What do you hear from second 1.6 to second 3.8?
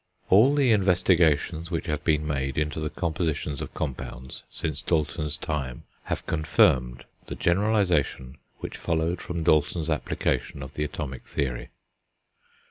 which have been made into the compositions of